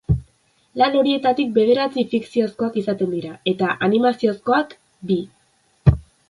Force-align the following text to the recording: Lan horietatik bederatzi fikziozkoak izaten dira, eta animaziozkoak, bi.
Lan 0.81 0.95
horietatik 1.01 1.51
bederatzi 1.57 2.05
fikziozkoak 2.13 2.79
izaten 2.83 3.13
dira, 3.17 3.35
eta 3.53 3.69
animaziozkoak, 3.89 4.75
bi. 5.13 5.21